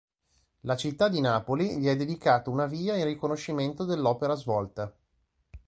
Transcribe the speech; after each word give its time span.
La 0.61 0.75
città 0.75 1.09
di 1.09 1.21
Napoli 1.21 1.77
gli 1.77 1.87
ha 1.87 1.95
dedicato 1.95 2.49
una 2.49 2.65
via 2.65 2.95
in 2.95 3.05
riconoscimento 3.05 3.85
dell'opera 3.85 4.33
svolta. 4.33 4.91